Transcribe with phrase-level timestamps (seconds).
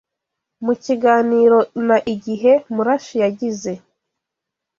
[0.65, 1.57] Mu kiganiro
[1.87, 3.71] na IGIHE, Murashi yagize